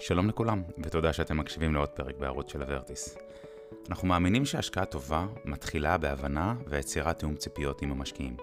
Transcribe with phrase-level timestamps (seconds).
[0.00, 3.16] שלום לכולם, ותודה שאתם מקשיבים לעוד פרק בערוץ של הוורטיס.
[3.88, 8.36] אנחנו מאמינים שהשקעה טובה מתחילה בהבנה ויצירת תיאום ציפיות עם המשקיעים.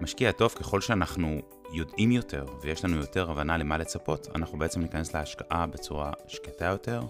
[0.00, 1.40] משקיע טוב ככל שאנחנו
[1.72, 7.00] יודעים יותר ויש לנו יותר הבנה למה לצפות, אנחנו בעצם ניכנס להשקעה בצורה שקטה יותר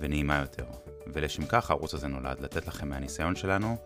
[0.00, 0.66] ונעימה יותר.
[1.06, 3.76] ולשם כך הערוץ הזה נולד, לתת לכם מהניסיון שלנו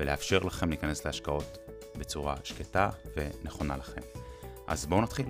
[0.00, 1.58] ולאפשר לכם להיכנס להשקעות
[1.98, 4.00] בצורה שקטה ונכונה לכם.
[4.66, 5.27] אז בואו נתחיל.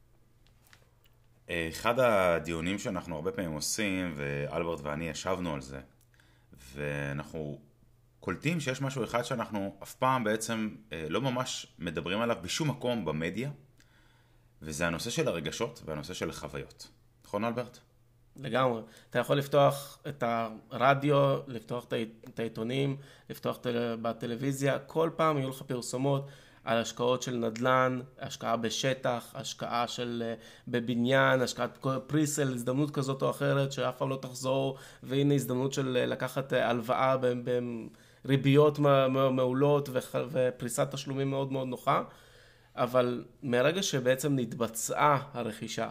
[1.69, 5.81] אחד הדיונים שאנחנו הרבה פעמים עושים, ואלברט ואני ישבנו על זה,
[6.75, 7.59] ואנחנו
[8.21, 13.05] קולטים שיש משהו אחד שאנחנו אף פעם בעצם אה, לא ממש מדברים עליו בשום מקום
[13.05, 13.51] במדיה,
[14.63, 16.89] וזה הנושא של הרגשות והנושא של החוויות.
[17.25, 17.79] נכון אלברט?
[18.37, 18.83] לגמרי.
[19.11, 21.87] אתה יכול לפתוח את הרדיו, לפתוח
[22.29, 22.97] את העיתונים,
[23.31, 23.59] לפתוח
[24.03, 26.29] בטלוויזיה, כל פעם יהיו לך פרסומות
[26.69, 30.35] על השקעות של נדל"ן, השקעה בשטח, השקעה של אה,
[30.69, 36.07] בבניין, השקעת פריסל, הזדמנות כזאת או אחרת שאף פעם לא תחזור, והנה הזדמנות של אה,
[36.07, 37.17] לקחת אה, הלוואה
[38.25, 38.79] בריביות
[39.33, 39.89] מעולות
[40.33, 42.03] ופריסת תשלומים מאוד מאוד נוחה,
[42.77, 45.89] אבל מרגע שבעצם נתבצעה הרכישה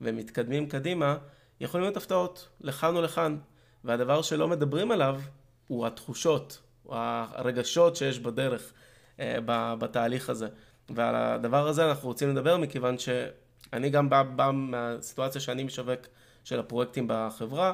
[0.00, 1.16] ומתקדמים קדימה,
[1.60, 3.36] יכולים להיות הפתעות לכאן או לכאן,
[3.84, 5.20] והדבר שלא מדברים עליו
[5.66, 8.72] הוא התחושות, הרגשות שיש בדרך.
[9.20, 9.36] אה,
[9.78, 10.48] בתהליך הזה.
[10.90, 16.00] ועל הדבר הזה אנחנו רוצים לדבר מכיוון שאני גם בא, בא מהסיטואציה שאני משווק
[16.44, 17.72] של הפרויקטים בחברה,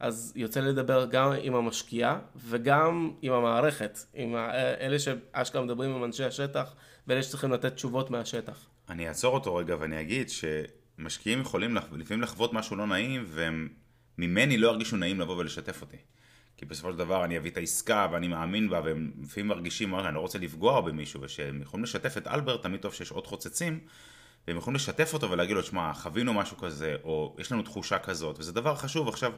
[0.00, 4.36] אז יוצא לי לדבר גם עם המשקיעה וגם עם המערכת, עם
[4.80, 6.74] אלה שאשכרה מדברים עם אנשי השטח
[7.06, 8.66] ואלה שצריכים לתת תשובות מהשטח.
[8.88, 13.68] אני אעצור אותו רגע ואני אגיד שמשקיעים יכולים לפעמים לחוות משהו לא נעים והם
[14.18, 15.96] ממני לא ירגישו נעים לבוא ולשתף אותי.
[16.58, 20.14] כי בסופו של דבר אני אביא את העסקה ואני מאמין בה והם לפעמים מרגישים, אני
[20.14, 23.80] לא רוצה לפגוע במישהו ושהם יכולים לשתף את אלברט, תמיד טוב שיש עוד חוצצים
[24.46, 28.38] והם יכולים לשתף אותו ולהגיד לו, שמע, חווינו משהו כזה או יש לנו תחושה כזאת
[28.38, 29.08] וזה דבר חשוב.
[29.08, 29.32] עכשיו,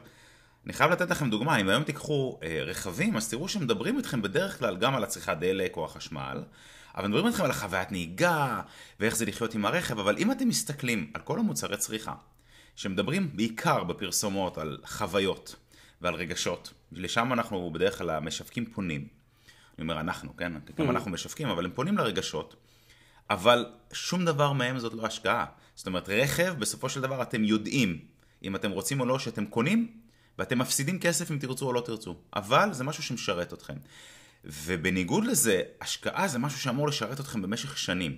[0.65, 4.59] אני חייב לתת לכם דוגמה, אם היום תיקחו אה, רכבים אז תראו שמדברים איתכם בדרך
[4.59, 6.43] כלל גם על הצריכת דלק או החשמל
[6.95, 8.61] אבל מדברים איתכם על החוויית נהיגה
[8.99, 12.13] ואיך זה לחיות עם הרכב, אבל אם אתם מסתכלים על כל המוצרי צריכה
[12.75, 15.55] שמדברים בעיקר בפרסומות על חוויות
[16.01, 19.07] ועל רגשות, לשם אנחנו בדרך כלל המשווקים פונים.
[19.77, 20.53] אני אומר אנחנו, כן?
[20.53, 20.89] גם mm.
[20.89, 22.55] אנחנו משווקים, אבל הם פונים לרגשות,
[23.29, 25.45] אבל שום דבר מהם זאת לא השקעה.
[25.75, 27.99] זאת אומרת, רכב, בסופו של דבר אתם יודעים
[28.43, 29.91] אם אתם רוצים או לא שאתם קונים,
[30.39, 32.15] ואתם מפסידים כסף אם תרצו או לא תרצו.
[32.35, 33.75] אבל זה משהו שמשרת אתכם.
[34.45, 38.17] ובניגוד לזה, השקעה זה משהו שאמור לשרת אתכם במשך שנים.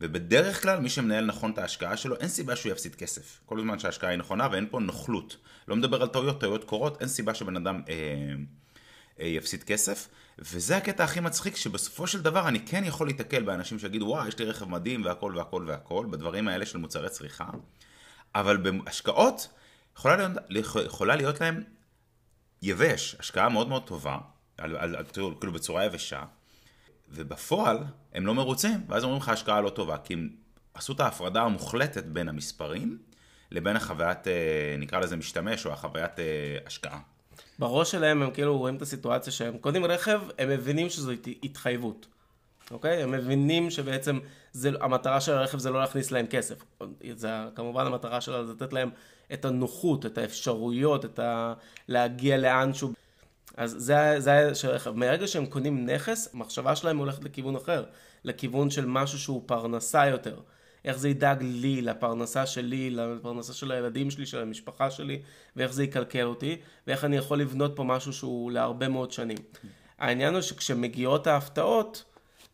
[0.00, 3.40] ובדרך כלל מי שמנהל נכון את ההשקעה שלו, אין סיבה שהוא יפסיד כסף.
[3.46, 5.36] כל הזמן שההשקעה היא נכונה ואין פה נוכלות.
[5.68, 7.94] לא מדבר על טעויות, טעויות קורות, אין סיבה שבן אדם אה,
[9.20, 10.08] אה, יפסיד כסף.
[10.38, 14.38] וזה הקטע הכי מצחיק, שבסופו של דבר אני כן יכול להתקל באנשים שיגידו, וואי, יש
[14.38, 17.46] לי רכב מדהים והכל והכל והכל, בדברים האלה של מוצרי צריכה.
[18.34, 19.48] אבל בהשקעות
[19.96, 21.62] יכולה להיות, יכולה להיות להם
[22.62, 24.18] יבש, השקעה מאוד מאוד טובה,
[24.58, 26.24] על, על, על, כאילו בצורה יבשה.
[27.10, 27.78] ובפועל
[28.14, 30.28] הם לא מרוצים, ואז אומרים לך השקעה לא טובה, כי הם
[30.74, 32.98] עשו את ההפרדה המוחלטת בין המספרים
[33.50, 36.24] לבין החוויית, אה, נקרא לזה משתמש, או החוויית אה,
[36.66, 37.00] השקעה.
[37.58, 41.12] בראש שלהם הם כאילו רואים את הסיטואציה שהם קונים רכב, הם מבינים שזו
[41.42, 42.06] התחייבות.
[42.70, 43.02] אוקיי?
[43.02, 44.18] הם מבינים שבעצם
[44.52, 46.64] זה, המטרה של הרכב זה לא להכניס להם כסף.
[47.16, 48.90] זה כמובן המטרה שלה זה לתת להם
[49.32, 51.54] את הנוחות, את האפשרויות, את ה...
[51.88, 52.92] להגיע לאנשהו.
[53.56, 54.90] אז זה, זה של רכב.
[54.90, 57.84] מהרגע שהם קונים נכס, המחשבה שלהם הולכת לכיוון אחר,
[58.24, 60.40] לכיוון של משהו שהוא פרנסה יותר.
[60.84, 65.22] איך זה ידאג לי, לפרנסה שלי, לפרנסה של הילדים שלי, של המשפחה שלי,
[65.56, 66.56] ואיך זה יקלקל אותי,
[66.86, 69.38] ואיך אני יכול לבנות פה משהו שהוא להרבה מאוד שנים.
[69.98, 72.04] העניין הוא שכשמגיעות ההפתעות,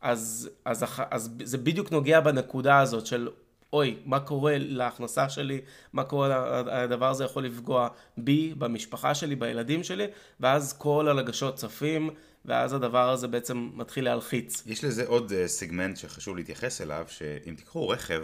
[0.01, 3.29] אז, אז, אז, אז זה בדיוק נוגע בנקודה הזאת של
[3.73, 5.61] אוי, מה קורה להכנסה שלי,
[5.93, 10.07] מה קורה, הדבר הזה יכול לפגוע בי, במשפחה שלי, בילדים שלי,
[10.41, 12.11] ואז כל הרגשות צפים,
[12.45, 14.63] ואז הדבר הזה בעצם מתחיל להלחיץ.
[14.67, 18.23] יש לזה עוד uh, סגמנט שחשוב להתייחס אליו, שאם תיקחו רכב,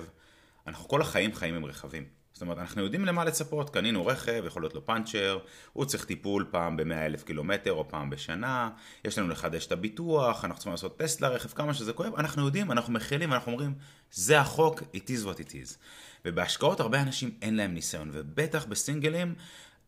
[0.66, 2.17] אנחנו כל החיים חיים עם רכבים.
[2.38, 5.38] זאת אומרת, אנחנו יודעים למה לצפות, קנינו רכב, יכול להיות לו פאנצ'ר,
[5.72, 8.70] הוא צריך טיפול פעם ב-100 אלף קילומטר או פעם בשנה,
[9.04, 12.72] יש לנו לחדש את הביטוח, אנחנו צריכים לעשות טסט לרכב, כמה שזה כואב, אנחנו יודעים,
[12.72, 13.74] אנחנו מכילים, אנחנו אומרים,
[14.12, 15.76] זה החוק, it is what it is.
[16.24, 19.34] ובהשקעות הרבה אנשים אין להם ניסיון, ובטח בסינגלים,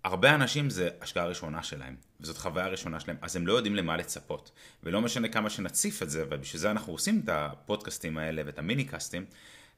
[0.05, 3.97] הרבה אנשים זה השקעה ראשונה שלהם, וזאת חוויה ראשונה שלהם, אז הם לא יודעים למה
[3.97, 4.51] לצפות.
[4.83, 8.85] ולא משנה כמה שנציף את זה, ובשביל זה אנחנו עושים את הפודקאסטים האלה ואת המיני
[8.85, 9.25] קאסטים,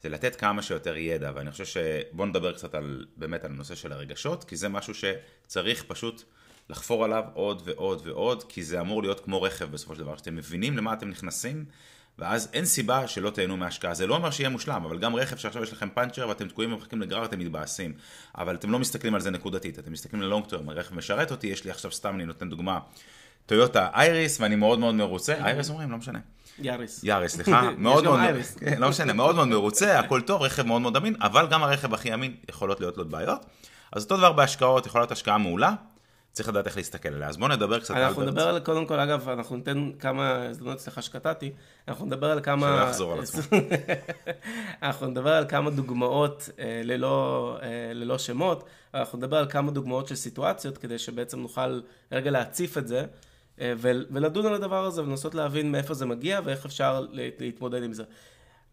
[0.03, 3.91] זה לתת כמה שיותר ידע, ואני חושב שבואו נדבר קצת על, באמת על הנושא של
[3.91, 6.23] הרגשות, כי זה משהו שצריך פשוט
[6.69, 10.35] לחפור עליו עוד ועוד ועוד, כי זה אמור להיות כמו רכב בסופו של דבר, שאתם
[10.35, 11.65] מבינים למה אתם נכנסים,
[12.19, 13.93] ואז אין סיבה שלא תהנו מההשקעה.
[13.93, 17.01] זה לא אומר שיהיה מושלם, אבל גם רכב שעכשיו יש לכם פאנצ'ר ואתם תקועים ומחכים
[17.01, 17.93] לגרר, אתם מתבאסים.
[18.37, 21.65] אבל אתם לא מסתכלים על זה נקודתית, אתם מסתכלים ללונג טרם, הרכב משרת אותי, יש
[21.65, 22.79] לי עכשיו סתם, אני נותן דוגמה,
[23.45, 26.19] טויוטה אייריס, ואני מאוד מאוד מרוצה, אייריס אומרים, לא משנה.
[26.59, 27.03] יאריס.
[27.03, 28.19] יאריס, סליחה, מאוד מאוד.
[28.59, 31.93] כן, לא משנה, מאוד מאוד מרוצה, הכל טוב, רכב מאוד מאוד אמין, אבל גם הרכב
[31.93, 33.45] הכי אמין יכולות להיות לו בעיות.
[33.91, 35.73] אז אותו דבר בהשקעות, יכולה להיות השקעה מעולה,
[36.33, 37.29] צריך לדעת איך להסתכל עליה.
[37.29, 38.27] אז בואו נדבר קצת אנחנו על...
[38.27, 41.51] נדבר על, קודם כל, אגב, אנחנו ניתן כמה הזדמנות, סליחה שקטעתי,
[41.87, 42.67] אנחנו נדבר על כמה...
[42.67, 43.57] שלא יחזור על עצמו.
[44.83, 48.63] אנחנו נדבר על כמה דוגמאות אה, ללא, אה, ללא שמות,
[48.93, 53.05] אנחנו נדבר על כמה דוגמאות של סיטואציות, כדי שבעצם נוכל רגע להציף את זה,
[53.57, 58.03] ולדון על הדבר הזה, ולנסות להבין מאיפה זה מגיע ואיך אפשר לה- להתמודד עם זה.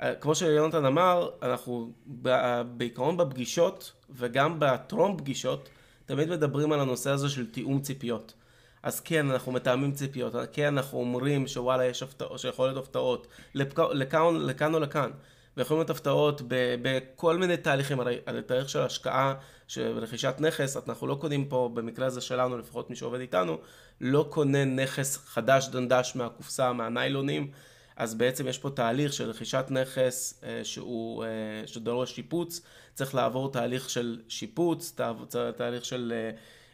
[0.03, 1.93] אה, כמו שיונתן אמר, אנחנו
[2.23, 5.69] ב- בעיקרון בפגישות, וגם בטרום פגישות,
[6.07, 8.35] תמיד מדברים על הנושא הזה של תיאום ציפיות.
[8.83, 13.27] אז כן, אנחנו מתאמים ציפיות, כן, אנחנו אומרים שוואלה, יש הפתעות, שיכול להיות הפתעות.
[13.55, 15.11] לכאן, לכאן או לכאן.
[15.57, 16.43] ויכולים להיות הפתעות
[16.83, 19.35] בכל מיני תהליכים, הרי על תהליך של השקעה,
[19.79, 23.59] רכישת נכס, אנחנו לא קונים פה, במקרה הזה שלנו, לפחות מי שעובד איתנו,
[24.01, 27.51] לא קונה נכס חדש דנדש מהקופסה, מהניילונים,
[27.97, 31.29] אז בעצם יש פה תהליך של רכישת נכס אה, שהוא, אה,
[31.67, 32.61] שדורש שיפוץ,
[32.95, 35.13] צריך לעבור תהליך של שיפוץ, תה-
[35.57, 36.13] תהליך של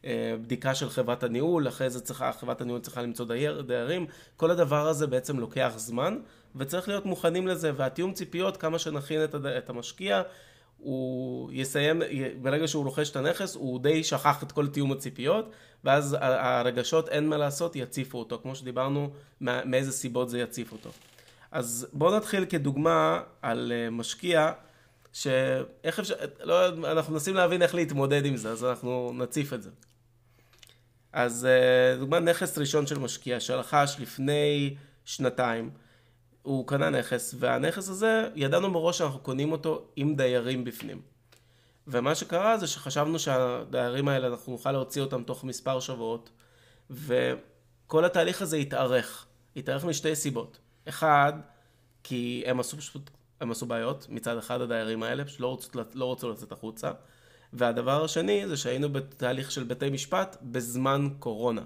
[0.04, 4.06] אה, בדיקה של חברת הניהול, אחרי זה צריכה, חברת הניהול צריכה למצוא דייר, דיירים,
[4.36, 6.18] כל הדבר הזה בעצם לוקח זמן,
[6.56, 9.46] וצריך להיות מוכנים לזה, והתיאום ציפיות, כמה שנכין את, הד...
[9.46, 10.22] את המשקיע,
[10.78, 12.02] הוא יסיים,
[12.42, 15.50] ברגע שהוא רוכש את הנכס, הוא די שכח את כל תיאום הציפיות,
[15.84, 19.10] ואז הרגשות, אין מה לעשות, יציפו אותו, כמו שדיברנו,
[19.40, 20.90] מאיזה סיבות זה יציף אותו.
[21.50, 24.52] אז בואו נתחיל כדוגמה על אה, משקיע,
[25.12, 29.70] שאיך אפשר, לא, אנחנו מנסים להבין איך להתמודד עם זה, אז אנחנו נציף את זה.
[31.12, 34.74] אז אה, דוגמה נכס ראשון של משקיע שרכש לפני
[35.04, 35.70] שנתיים,
[36.46, 41.00] הוא קנה נכס, והנכס הזה, ידענו מראש שאנחנו קונים אותו עם דיירים בפנים.
[41.86, 46.30] ומה שקרה זה שחשבנו שהדיירים האלה, אנחנו נוכל להוציא אותם תוך מספר שבועות,
[46.90, 49.26] וכל התהליך הזה התארך.
[49.56, 50.58] התארך משתי סיבות.
[50.88, 51.32] אחד,
[52.02, 53.10] כי הם עשו פשוט,
[53.40, 56.90] הם עשו בעיות, מצד אחד הדיירים האלה, פשוט לא רצו, לא רצו לצאת החוצה.
[57.52, 61.62] והדבר השני זה שהיינו בתהליך של בתי משפט בזמן קורונה.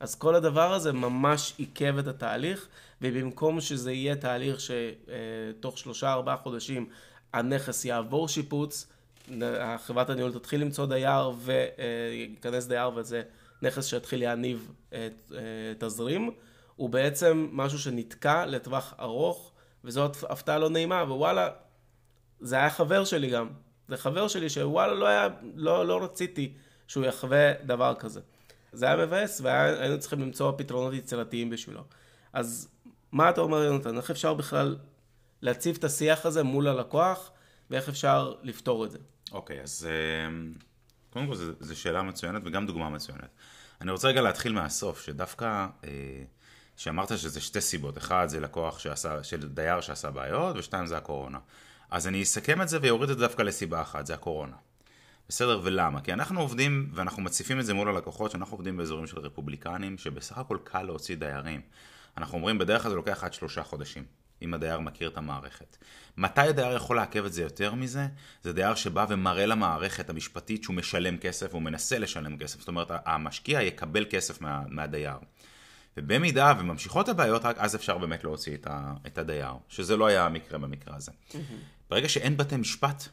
[0.00, 2.68] אז כל הדבר הזה ממש עיכב את התהליך,
[3.02, 6.88] ובמקום שזה יהיה תהליך שתוך שלושה ארבעה חודשים
[7.32, 8.86] הנכס יעבור שיפוץ,
[9.86, 13.22] חברת הניהול תתחיל למצוא דייר וייכנס דייר וזה
[13.62, 15.08] נכס שיתחיל להניב אה,
[15.78, 16.30] תזרים,
[16.76, 19.52] הוא בעצם משהו שנתקע לטווח ארוך,
[19.84, 21.48] וזאת הפתעה לא נעימה, ווואלה,
[22.40, 23.48] זה היה חבר שלי גם.
[23.88, 26.52] זה חבר שלי שוואלה לא, היה, לא, לא רציתי
[26.86, 28.20] שהוא יחווה דבר כזה.
[28.72, 31.84] זה היה מבאס והיינו צריכים למצוא פתרונות יצירתיים בשבילו.
[32.32, 32.68] אז
[33.12, 33.96] מה אתה אומר יונתן?
[33.96, 34.76] איך אפשר בכלל
[35.42, 37.30] להציב את השיח הזה מול הלקוח
[37.70, 38.98] ואיך אפשר לפתור את זה?
[39.32, 40.36] אוקיי, אז אה,
[41.10, 43.28] קודם כל זו שאלה מצוינת וגם דוגמה מצוינת.
[43.80, 45.90] אני רוצה רגע להתחיל מהסוף, שדווקא, אה,
[46.76, 51.38] שאמרת שזה שתי סיבות, אחד זה לקוח שעשה, של דייר שעשה בעיות, ושתיים זה הקורונה.
[51.90, 54.56] אז אני אסכם את זה ואוריד את זה דווקא לסיבה אחת, זה הקורונה.
[55.28, 56.00] בסדר, ולמה?
[56.00, 60.38] כי אנחנו עובדים, ואנחנו מציפים את זה מול הלקוחות, שאנחנו עובדים באזורים של רפובליקנים, שבסך
[60.38, 61.60] הכל קל להוציא דיירים.
[62.16, 64.04] אנחנו אומרים, בדרך כלל זה לוקח עד שלושה חודשים,
[64.42, 65.76] אם הדייר מכיר את המערכת.
[66.16, 68.06] מתי הדייר יכול לעכב את זה יותר מזה?
[68.42, 72.58] זה דייר שבא ומראה למערכת המשפטית שהוא משלם כסף, הוא מנסה לשלם כסף.
[72.58, 75.16] זאת אומרת, המשקיע יקבל כסף מה, מהדייר.
[75.96, 80.26] ובמידה וממשיכות הבעיות, רק אז אפשר באמת להוציא את, ה, את הדייר, שזה לא היה
[80.26, 81.12] המקרה במקרה הזה.
[81.90, 83.08] ברגע שאין בתי משפט,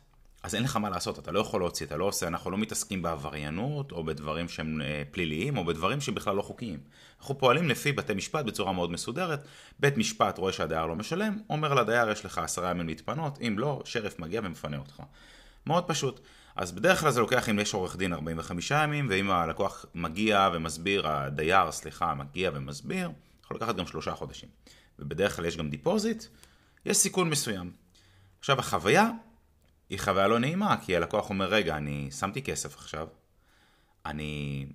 [0.46, 3.02] אז אין לך מה לעשות, אתה לא יכול להוציא, אתה לא עושה, אנחנו לא מתעסקים
[3.02, 6.80] בעבריינות, או בדברים שהם אה, פליליים, או בדברים שבכלל לא חוקיים.
[7.20, 9.48] אנחנו פועלים לפי בתי משפט בצורה מאוד מסודרת,
[9.80, 13.82] בית משפט רואה שהדייר לא משלם, אומר לדייר יש לך עשרה ימים להתפנות, אם לא,
[13.86, 15.02] שריף מגיע ומפנה אותך.
[15.68, 16.20] מאוד פשוט.
[16.56, 21.08] אז בדרך כלל זה לוקח אם יש עורך דין 45 ימים, ואם הלקוח מגיע ומסביר,
[21.08, 23.12] הדייר, סליחה, מגיע ומסביר,
[23.46, 24.50] יכול לקחת גם שלושה חודשים.
[25.00, 26.24] ובדרך כלל יש גם deposit,
[26.86, 27.72] יש סיכון מסוים.
[28.40, 29.10] עכשיו החוויה
[29.90, 33.08] היא חוויה לא נעימה, כי הלקוח אומר, רגע, אני שמתי כסף עכשיו,
[34.06, 34.66] אני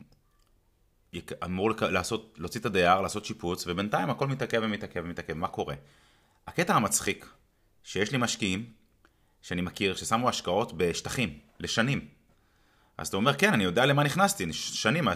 [1.44, 5.74] אמור לעשות, להוציא את הדייר, לעשות שיפוץ, ובינתיים הכל מתעכב ומתעכב ומתעכב, מה קורה?
[6.46, 7.26] הקטע המצחיק,
[7.84, 8.72] שיש לי משקיעים,
[9.42, 12.08] שאני מכיר, ששמו השקעות בשטחים, לשנים.
[12.98, 15.08] אז אתה אומר, כן, אני יודע למה נכנסתי, שנים,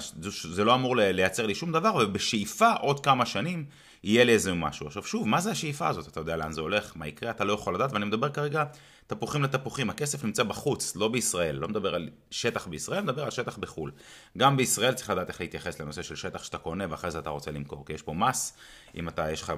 [0.50, 3.66] זה לא אמור לייצר לי שום דבר, ובשאיפה עוד כמה שנים
[4.04, 4.86] יהיה לי איזה משהו.
[4.86, 6.08] עכשיו שוב, מה זה השאיפה הזאת?
[6.08, 8.64] אתה יודע לאן זה הולך, מה יקרה, אתה לא יכול לדעת, ואני מדבר כרגע
[9.06, 13.58] תפוחים לתפוחים, הכסף נמצא בחוץ, לא בישראל, לא מדבר על שטח בישראל, מדבר על שטח
[13.58, 13.92] בחו"ל.
[14.38, 17.50] גם בישראל צריך לדעת איך להתייחס לנושא של שטח שאתה קונה ואחרי זה אתה רוצה
[17.50, 18.56] למכור, כי יש פה מס,
[18.94, 19.52] אם אתה, יש לך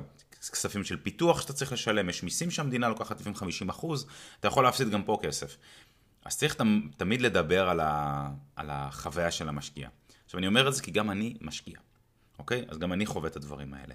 [0.53, 4.07] כספים של פיתוח שאתה צריך לשלם, יש מיסים שהמדינה לוקחת לפעמים 50 אחוז,
[4.41, 5.57] אתה יכול להפסיד גם פה כסף.
[6.25, 6.57] אז צריך
[6.97, 9.89] תמיד לדבר על, ה, על החוויה של המשקיע.
[10.25, 11.79] עכשיו אני אומר את זה כי גם אני משקיע,
[12.39, 12.65] אוקיי?
[12.69, 13.95] אז גם אני חווה את הדברים האלה.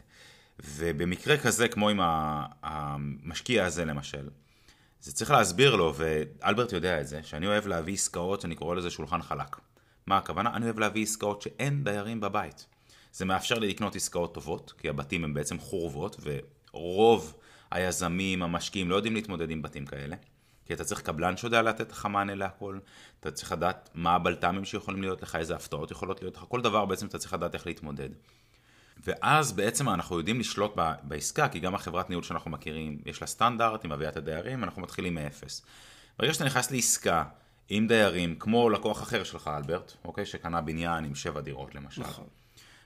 [0.60, 2.00] ובמקרה כזה, כמו עם
[2.64, 4.30] המשקיע הזה למשל,
[5.02, 8.90] זה צריך להסביר לו, ואלברט יודע את זה, שאני אוהב להביא עסקאות, אני קורא לזה
[8.90, 9.56] שולחן חלק.
[10.08, 10.56] מה הכוונה?
[10.56, 12.66] אני אוהב להביא עסקאות שאין דיירים בבית.
[13.14, 16.20] זה מאפשר לי לקנות עסקאות טובות, כי הבתים הם בעצם חורבות,
[16.74, 17.34] ורוב
[17.72, 20.16] היזמים, המשקיעים, לא יודעים להתמודד עם בתים כאלה.
[20.66, 22.80] כי אתה צריך קבלן שיודע לתת לך מענה להכל,
[23.20, 26.86] אתה צריך לדעת מה הבלת"מים שיכולים להיות לך, איזה הפתעות יכולות להיות לך, כל דבר
[26.86, 28.10] בעצם אתה צריך לדעת איך להתמודד.
[29.08, 30.72] ואז בעצם אנחנו יודעים לשלוט
[31.04, 35.16] בעסקה, כי גם החברת ניהול שאנחנו מכירים, יש לה סטנדרט עם אביית הדיירים, אנחנו מתחילים
[35.16, 35.62] מאפס.
[36.20, 37.24] ברגע שאתה נכנס לעסקה
[37.70, 42.02] עם דיירים, כמו לקוח אחר שלך, אלברט, אוקיי, שקנה בניין עם שבע דירות למשל.
[42.02, 42.26] נכון.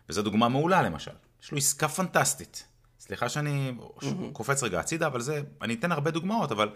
[0.09, 1.11] וזו דוגמה מעולה למשל.
[1.43, 2.65] יש לו עסקה פנטסטית.
[2.99, 4.05] סליחה שאני mm-hmm.
[4.33, 6.69] קופץ רגע הצידה, אבל זה, אני אתן הרבה דוגמאות, אבל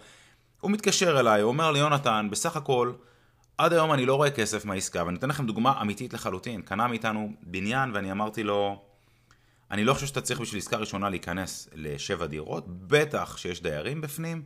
[0.60, 2.92] הוא מתקשר אליי, הוא אומר לי, יונתן, בסך הכל,
[3.58, 6.62] עד היום אני לא רואה כסף מהעסקה, ואני אתן לכם דוגמה אמיתית לחלוטין.
[6.62, 8.82] קנה מאיתנו בניין, ואני אמרתי לו,
[9.70, 14.42] אני לא חושב שאתה צריך בשביל עסקה ראשונה להיכנס לשבע דירות, בטח שיש דיירים בפנים.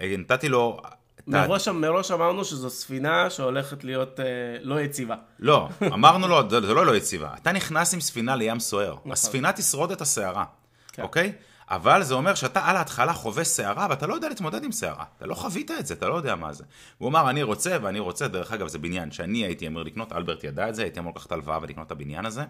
[0.00, 0.80] נתתי לו...
[1.26, 4.24] מראש, מראש אמרנו שזו ספינה שהולכת להיות אה,
[4.62, 5.16] לא יציבה.
[5.38, 7.34] לא, אמרנו לו, זה, זה לא לא יציבה.
[7.42, 8.94] אתה נכנס עם ספינה לים סוער.
[8.94, 9.12] נכון.
[9.12, 10.44] הספינה תשרוד את הסערה,
[10.92, 11.02] כן.
[11.02, 11.32] אוקיי?
[11.70, 15.04] אבל זה אומר שאתה על ההתחלה חווה סערה, ואתה לא יודע להתמודד עם סערה.
[15.16, 16.64] אתה לא חווית את זה, אתה לא יודע מה זה.
[16.98, 20.44] הוא אמר, אני רוצה, ואני רוצה, דרך אגב, זה בניין שאני הייתי אמור לקנות, אלברט
[20.44, 22.44] ידע את זה, הייתי אמור לקחת הלוואה ולקנות את הבניין הזה.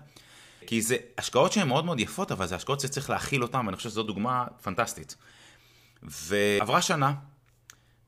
[0.68, 3.90] כי זה השקעות שהן מאוד מאוד יפות, אבל זה השקעות שצריך להכיל אותן, ואני חושב
[3.90, 5.16] שזו דוגמה פנטסטית.
[6.02, 7.12] ועברה שנה,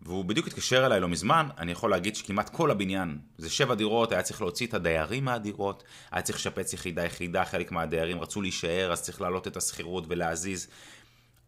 [0.02, 4.12] והוא בדיוק התקשר אליי לא מזמן, אני יכול להגיד שכמעט כל הבניין, זה שבע דירות,
[4.12, 8.92] היה צריך להוציא את הדיירים מהדירות, היה צריך לשפץ יחידה יחידה, חלק מהדיירים רצו להישאר,
[8.92, 10.68] אז צריך להעלות את השכירות ולהזיז.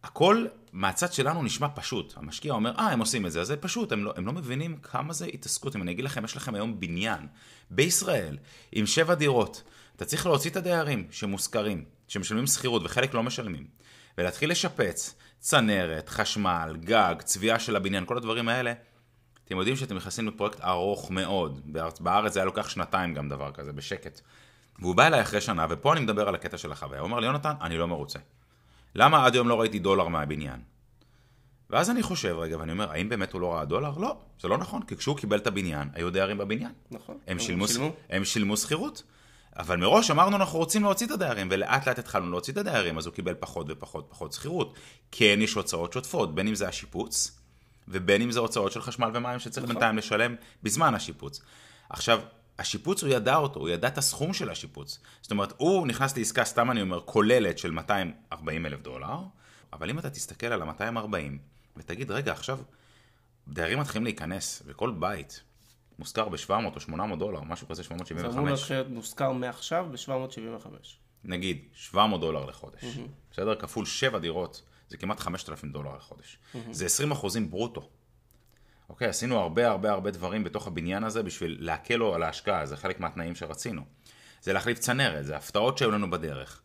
[0.02, 2.12] הכל מהצד שלנו נשמע פשוט.
[2.16, 4.76] המשקיע אומר, אה, הם עושים את זה, אז זה פשוט, הם לא, הם לא מבינים
[4.76, 5.76] כמה זה התעסקות.
[5.76, 7.26] אם אני אגיד לכם, יש לכם היום בניין
[7.70, 8.38] בישראל
[8.72, 9.62] עם שבע דירות,
[9.96, 13.66] אתה צריך להוציא את הדיירים שמושכרים, שמשלמים שכירות וחלק לא משלמים,
[14.18, 18.72] ולהתחיל לשפץ צנרת, חשמל, גג, צביעה של הבניין, כל הדברים האלה.
[19.44, 21.60] אתם יודעים שאתם נכנסים לפרויקט ארוך מאוד.
[22.00, 24.20] בארץ זה היה לוקח שנתיים גם דבר כזה, בשקט.
[24.78, 27.00] והוא בא אליי אחרי שנה, ופה אני מדבר על הקטע של החוויה.
[27.00, 28.18] הוא אומר לי, יונתן, אני לא מרוצה.
[28.94, 30.60] למה עד היום לא ראיתי דולר מהבניין?
[31.70, 33.98] ואז אני חושב רגע, ואני אומר, האם באמת הוא לא ראה דולר?
[33.98, 36.72] לא, זה לא נכון, כי כשהוא קיבל את הבניין, היו דיירים בבניין.
[36.90, 37.18] נכון.
[37.26, 37.92] הם שילמו, שילמו.
[38.10, 39.02] הם שילמו שכירות.
[39.56, 43.06] אבל מראש אמרנו אנחנו רוצים להוציא את הדיירים, ולאט לאט התחלנו להוציא את הדיירים, אז
[43.06, 44.74] הוא קיבל פחות ופחות פחות שכירות.
[45.10, 47.38] כן, יש הוצאות שוטפות, בין אם זה השיפוץ,
[47.88, 49.74] ובין אם זה הוצאות של חשמל ומים שצריך נכון.
[49.74, 51.40] בינתיים לשלם בזמן השיפוץ.
[51.90, 52.20] עכשיו,
[52.58, 54.98] השיפוץ הוא ידע אותו, הוא ידע את הסכום של השיפוץ.
[55.22, 59.16] זאת אומרת, הוא נכנס לעסקה, סתם אני אומר, כוללת של 240 אלף דולר,
[59.72, 61.16] אבל אם אתה תסתכל על ה-240
[61.76, 62.58] ותגיד, רגע, עכשיו
[63.48, 65.42] דיירים מתחילים להיכנס, וכל בית
[65.98, 68.34] מושכר ב-700 או 800 דולר, משהו כזה 775.
[68.34, 70.66] זה אמור להיות מושכר מעכשיו ב-775.
[71.24, 72.80] נגיד, 700 דולר לחודש.
[72.82, 73.32] Mm-hmm.
[73.32, 73.54] בסדר?
[73.54, 76.38] כפול 7 דירות, זה כמעט 5,000 דולר לחודש.
[76.54, 76.58] Mm-hmm.
[76.70, 77.88] זה 20 אחוזים ברוטו.
[78.88, 82.76] אוקיי, עשינו הרבה הרבה הרבה דברים בתוך הבניין הזה בשביל להקל לו על ההשקעה, זה
[82.76, 83.82] חלק מהתנאים שרצינו.
[84.42, 86.62] זה להחליף צנרת, זה הפתעות שהיו לנו בדרך.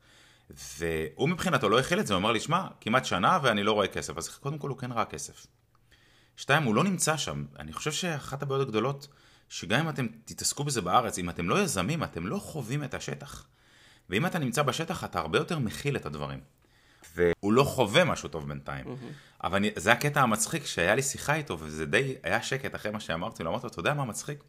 [0.50, 3.88] והוא מבחינתו לא הכיל את זה, הוא אמר לי, שמע, כמעט שנה ואני לא רואה
[3.88, 4.17] כסף.
[4.17, 5.48] אז קודם כל הוא כן ראה כסף.
[6.38, 7.46] שתיים, הוא לא נמצא שם.
[7.60, 9.08] אני חושב שאחת הבעיות הגדולות,
[9.50, 13.48] שגם אם אתם תתעסקו בזה בארץ, אם אתם לא יזמים, אתם לא חווים את השטח.
[14.10, 16.39] ואם אתה נמצא בשטח, אתה הרבה יותר מכיל את הדברים.
[17.15, 18.86] והוא לא חווה משהו טוב בינתיים.
[18.86, 19.44] Mm-hmm.
[19.44, 23.00] אבל אני, זה הקטע המצחיק, שהיה לי שיחה איתו, וזה די היה שקט אחרי מה
[23.00, 24.44] שאמרתי לו, אמרתי לו, אתה יודע מה מצחיק?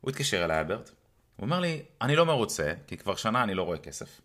[0.00, 0.90] הוא התקשר אליי, אלברט,
[1.36, 4.20] הוא אומר לי, אני לא מרוצה, כי כבר שנה אני לא רואה כסף.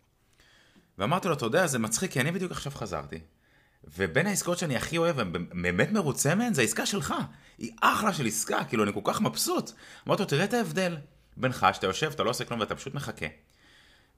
[0.98, 3.20] ואמרתי לו, אתה יודע, זה מצחיק, כי אני בדיוק עכשיו חזרתי.
[3.84, 7.14] ובין העסקאות שאני הכי אוהב, ובאמת מרוצה מהן, זה העסקה שלך.
[7.58, 9.72] היא אחלה של עסקה, כאילו, אני כל כך מבסוט.
[10.08, 10.98] אמרתי לו, תראה את ההבדל
[11.38, 13.26] בינך, שאתה יושב, אתה לא עושה כלום ואתה פשוט מחכה.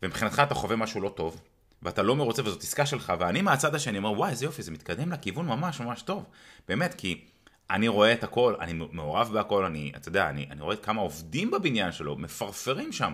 [0.04, 1.42] ומבחינתך אתה חווה משהו לא טוב,
[1.84, 5.12] ואתה לא מרוצה וזאת עסקה שלך, ואני מהצד השני אומר, וואי, איזה יופי, זה מתקדם
[5.12, 6.26] לכיוון ממש ממש טוב.
[6.68, 7.26] באמת, כי
[7.70, 11.52] אני רואה את הכל, אני מעורב בהכל, אני, אתה יודע, אני, אני רואה כמה עובדים
[11.52, 13.12] בבניין שלו, מפרפרים שם.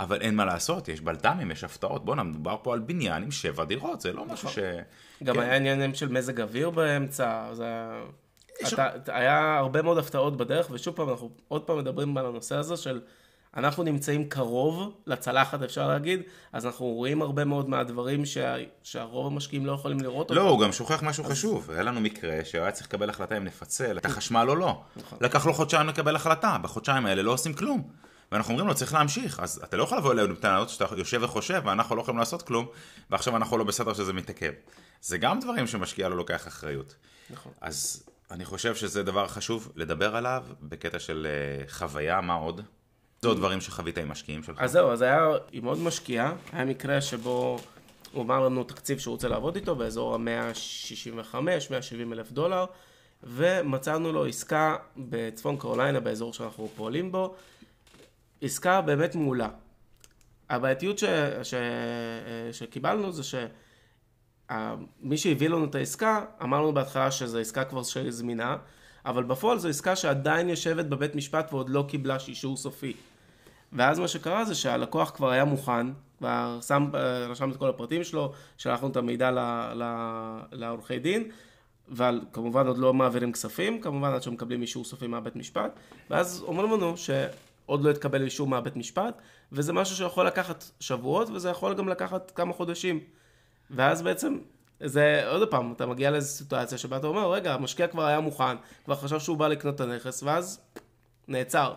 [0.00, 2.04] אבל אין מה לעשות, יש בלת"מים, יש הפתעות.
[2.04, 4.32] בואנה, מדובר פה על בניין עם שבע דירות, זה לא נכון.
[4.32, 4.58] משהו ש...
[5.24, 5.40] גם כן.
[5.40, 7.64] היה עניינים של מזג אוויר באמצע, זה...
[8.68, 12.76] אתה, היה הרבה מאוד הפתעות בדרך, ושוב פעם, אנחנו עוד פעם מדברים על הנושא הזה
[12.76, 13.00] של
[13.56, 16.20] אנחנו נמצאים קרוב לצלחת, אפשר להגיד,
[16.52, 20.72] אז אנחנו רואים הרבה מאוד מהדברים שה, שהרוב המשקיעים לא יכולים לראות לא, הוא גם
[20.72, 21.30] שוכח משהו אז...
[21.30, 21.70] חשוב.
[21.70, 24.80] היה לנו מקרה שהוא היה צריך לקבל החלטה אם נפצל את החשמל או לא.
[24.96, 25.18] נכון.
[25.20, 27.82] לקח לו חודשיים לקבל החלטה, בחודשיים האלה לא עושים כלום.
[28.32, 29.40] ואנחנו אומרים לו, צריך להמשיך.
[29.40, 32.66] אז אתה לא יכול לבוא אלינו בטענות שאתה יושב וחושב, ואנחנו לא יכולים לעשות כלום,
[33.10, 34.52] ועכשיו אנחנו לא בסדר שזה מתעכב.
[35.00, 36.94] זה גם דברים שמשקיע לא לוקח אחריות.
[37.30, 37.52] נכון.
[37.60, 42.60] אז אני חושב שזה דבר חשוב לדבר עליו בקטע של אה, חוויה, מה עוד?
[43.22, 44.58] זה עוד דברים שחווית עם משקיעים שלך.
[44.60, 47.58] אז זהו, אז היה עם עוד משקיע, היה מקרה שבו
[48.12, 52.64] הוא אמר לנו תקציב שהוא רוצה לעבוד איתו באזור ה-165-170 אלף דולר,
[53.22, 57.34] ומצאנו לו עסקה בצפון קרוליינה, באזור שאנחנו פועלים בו,
[58.42, 59.48] עסקה באמת מעולה.
[60.50, 61.04] הבעייתיות ש...
[61.42, 61.54] ש...
[62.52, 68.56] שקיבלנו זה שמי שהביא לנו את העסקה, אמר לנו בהתחלה שזו עסקה כבר זמינה,
[69.06, 72.92] אבל בפועל זו עסקה שעדיין יושבת בבית משפט ועוד לא קיבלה אישור סופי.
[73.72, 75.86] ואז מה שקרה זה שהלקוח כבר היה מוכן,
[76.18, 76.90] כבר שם,
[77.28, 79.30] רשם את כל הפרטים שלו, שלחנו את המידע
[80.52, 81.30] לעורכי דין,
[81.92, 85.78] אבל כמובן עוד לא מעבירים כספים, כמובן עד שמקבלים אישור סופי מהבית משפט,
[86.10, 86.96] ואז אומרים לנו
[87.66, 92.30] שעוד לא התקבל אישור מהבית משפט, וזה משהו שיכול לקחת שבועות, וזה יכול גם לקחת
[92.30, 93.00] כמה חודשים.
[93.70, 94.38] ואז בעצם,
[94.80, 98.56] זה עוד פעם, אתה מגיע לאיזו סיטואציה שבה אתה אומר, רגע, המשקיע כבר היה מוכן,
[98.84, 100.60] כבר חשב שהוא בא לקנות את הנכס, ואז
[101.28, 101.74] נעצר.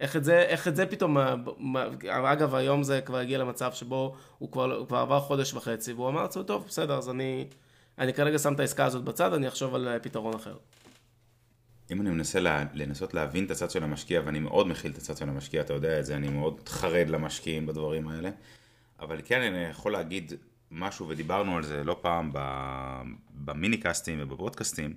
[0.00, 1.16] איך את זה, איך את זה פתאום,
[2.10, 6.08] אגב היום זה כבר הגיע למצב שבו הוא כבר, הוא כבר עבר חודש וחצי והוא
[6.08, 7.48] אמר טוב בסדר אז אני,
[7.98, 10.56] אני כרגע שם את העסקה הזאת בצד אני אחשוב על פתרון אחר.
[11.92, 15.16] אם אני מנסה לה, לנסות להבין את הצד של המשקיע ואני מאוד מכיל את הצד
[15.16, 18.30] של המשקיע אתה יודע את זה אני מאוד חרד למשקיעים בדברים האלה
[19.00, 20.32] אבל כן אני יכול להגיד
[20.70, 22.30] משהו ודיברנו על זה לא פעם
[23.34, 24.94] במיני קאסטים ובפודקאסטים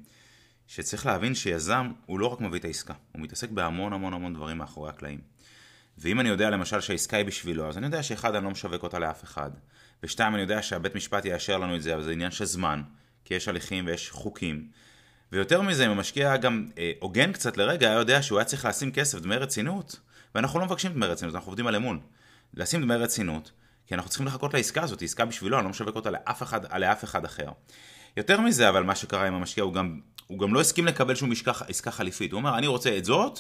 [0.68, 4.58] שצריך להבין שיזם הוא לא רק מביא את העסקה, הוא מתעסק בהמון המון המון דברים
[4.58, 5.20] מאחורי הקלעים.
[5.98, 9.00] ואם אני יודע למשל שהעסקה היא בשבילו, אז אני יודע שאחד, אני לא משווק אותה
[9.00, 9.52] לאף אחד.
[10.04, 12.82] ושתיים, אני יודע שהבית משפט יאשר לנו את זה, אבל זה עניין של זמן,
[13.26, 14.68] כי יש הליכים ויש חוקים.
[15.32, 18.92] ויותר מזה, אם המשקיע גם אה, הוגן קצת לרגע, היה יודע שהוא היה צריך לשים
[18.92, 20.00] כסף, דמי רצינות,
[20.36, 22.00] ואנחנו לא מבקשים דמי רצינות, אנחנו עובדים על אמון.
[22.54, 23.52] לשים דמי רצינות,
[23.88, 27.04] כי אנחנו צריכים לחכות לעסקה הזאת, עסקה בשבילו, אני לא משווק אותה לאף אחד, לאף
[27.04, 27.50] אחד אחר.
[28.18, 31.32] יותר מזה, אבל מה שקרה עם המשקיע, הוא גם הוא גם לא הסכים לקבל שום
[31.32, 32.32] עסקה, עסקה חליפית.
[32.32, 33.40] הוא אמר, אני רוצה את זאת,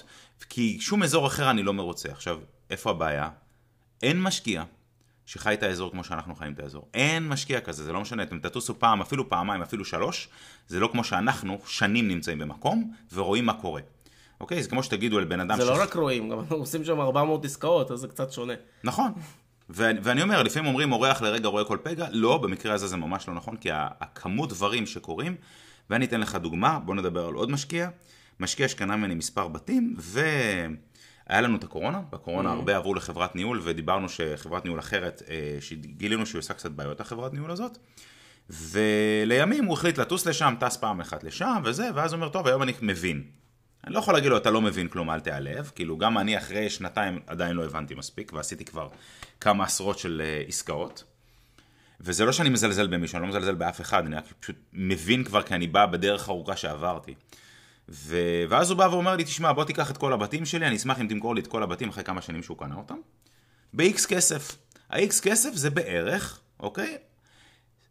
[0.49, 2.11] כי שום אזור אחר אני לא מרוצה.
[2.11, 2.39] עכשיו,
[2.69, 3.29] איפה הבעיה?
[4.03, 4.63] אין משקיע
[5.25, 6.87] שחי את האזור כמו שאנחנו חיים את האזור.
[6.93, 10.29] אין משקיע כזה, זה לא משנה, אתם תטוסו פעם, אפילו פעמיים, אפילו שלוש,
[10.67, 13.81] זה לא כמו שאנחנו שנים נמצאים במקום ורואים מה קורה.
[14.41, 14.63] אוקיי?
[14.63, 15.57] זה כמו שתגידו על בן אדם...
[15.57, 15.69] זה ש...
[15.69, 18.53] לא רק רואים, גם אנחנו עושים שם 400 עסקאות, אז זה קצת שונה.
[18.83, 19.11] נכון.
[19.69, 23.27] ו- ואני אומר, לפעמים אומרים אורח לרגע רואה כל פגע, לא, במקרה הזה זה ממש
[23.27, 25.35] לא נכון, כי הכמות דברים שקורים
[25.89, 27.89] ואני אתן לך דוגמה, בוא נדבר על עוד משקיע.
[28.39, 29.95] משקיע שקנה ממני מספר בתים,
[31.29, 32.53] והיה לנו את הקורונה, בקורונה mm-hmm.
[32.53, 37.33] הרבה עברו לחברת ניהול, ודיברנו שחברת ניהול אחרת, אה, שגילינו שהיא עושה קצת בעיות החברת
[37.33, 37.77] ניהול הזאת.
[38.49, 42.63] ולימים הוא החליט לטוס לשם, טס פעם אחת לשם וזה, ואז הוא אומר, טוב, היום
[42.63, 43.23] אני מבין.
[43.83, 46.69] אני לא יכול להגיד לו, אתה לא מבין כלום, אל תיעלב, כאילו גם אני אחרי
[46.69, 48.89] שנתיים עדיין לא הבנתי מספיק, ועשיתי כבר
[49.41, 51.03] כמה עשרות של אה, עסקאות.
[52.01, 55.41] וזה לא שאני מזלזל במישהו, אני לא מזלזל באף אחד, אני רק פשוט מבין כבר
[55.41, 57.15] כי אני בא בדרך ארוכה שעברתי.
[57.89, 58.17] ו...
[58.49, 61.07] ואז הוא בא ואומר לי, תשמע, בוא תיקח את כל הבתים שלי, אני אשמח אם
[61.07, 62.97] תמכור לי את כל הבתים אחרי כמה שנים שהוא קנה אותם.
[63.73, 64.57] ב-X כסף.
[64.89, 66.97] ה-X כסף זה בערך, אוקיי?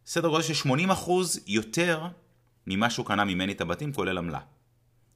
[0.06, 1.10] סדר גודל של 80%
[1.46, 2.06] יותר
[2.66, 4.40] ממה שהוא קנה ממני את הבתים, כולל עמלה.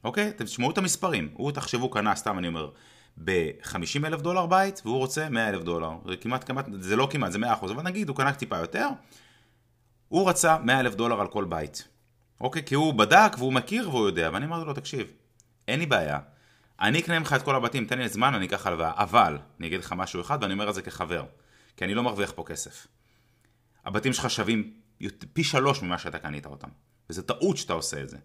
[0.04, 0.32] אוקיי?
[0.36, 1.28] תשמעו את המספרים.
[1.34, 2.70] הוא, תחשבו, קנה, סתם אני אומר,
[3.24, 5.90] ב-50 אלף דולר בית, והוא רוצה 100 אלף דולר.
[6.08, 8.88] זה כמעט, כמעט, זה לא כמעט, זה 100 אחוז, אבל נגיד הוא קנה טיפה יותר,
[10.08, 11.88] הוא רצה 100 אלף דולר על כל בית.
[12.40, 12.62] אוקיי?
[12.64, 15.06] כי הוא בדק והוא מכיר והוא יודע, ואני אמרתי לו, תקשיב,
[15.68, 16.18] אין לי בעיה.
[16.80, 19.80] אני אקנה ממך את כל הבתים, תן לי זמן, אני אקח הלוואה, אבל, אני אגיד
[19.80, 21.24] לך משהו אחד, ואני אומר את זה כחבר,
[21.76, 22.86] כי אני לא מרוויח פה כסף.
[23.84, 24.72] הבתים שלך שווים
[25.32, 26.68] פי שלוש ממה שאתה קנית אותם,
[27.10, 28.16] וזו טעות שאתה עושה את זה.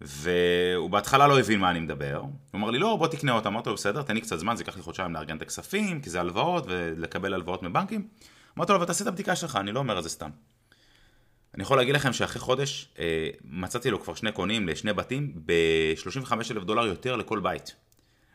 [0.00, 3.68] והוא בהתחלה לא הבין מה אני מדבר, הוא אמר לי לא בוא תקנה אותם, אמרתי
[3.68, 6.20] לו בסדר תן לי קצת זמן זה ייקח לי חודשיים לארגן את הכספים כי זה
[6.20, 8.08] הלוואות ולקבל הלוואות מבנקים
[8.58, 10.30] אמרתי לו אבל תעשה את הבדיקה שלך אני לא אומר את זה סתם.
[11.56, 16.32] אני יכול להגיד לכם שאחרי חודש אה, מצאתי לו כבר שני קונים לשני בתים ב-35
[16.50, 17.74] אלף דולר יותר לכל בית.